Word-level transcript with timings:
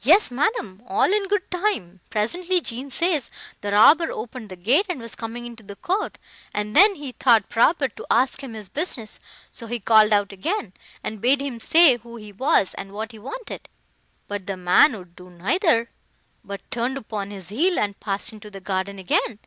"Yes, 0.00 0.32
madam, 0.32 0.82
all 0.88 1.04
in 1.12 1.28
good 1.28 1.48
time. 1.48 2.00
Presently, 2.10 2.60
Jean 2.60 2.90
says, 2.90 3.30
the 3.60 3.70
robber 3.70 4.10
opened 4.10 4.48
the 4.48 4.56
gate, 4.56 4.86
and 4.88 4.98
was 5.00 5.14
coming 5.14 5.46
into 5.46 5.62
the 5.62 5.76
court, 5.76 6.18
and 6.52 6.74
then 6.74 6.96
he 6.96 7.12
thought 7.12 7.48
proper 7.48 7.86
to 7.86 8.04
ask 8.10 8.42
him 8.42 8.54
his 8.54 8.68
business: 8.68 9.20
so 9.52 9.68
he 9.68 9.78
called 9.78 10.12
out 10.12 10.32
again, 10.32 10.72
and 11.04 11.20
bade 11.20 11.40
him 11.40 11.60
say 11.60 11.98
who 11.98 12.16
he 12.16 12.32
was, 12.32 12.74
and 12.74 12.90
what 12.90 13.12
he 13.12 13.20
wanted. 13.20 13.68
But 14.26 14.48
the 14.48 14.56
man 14.56 14.98
would 14.98 15.14
do 15.14 15.30
neither; 15.30 15.90
but 16.42 16.68
turned 16.72 16.96
upon 16.96 17.30
his 17.30 17.50
heel, 17.50 17.78
and 17.78 18.00
passed 18.00 18.32
into 18.32 18.50
the 18.50 18.60
garden 18.60 18.98
again. 18.98 19.38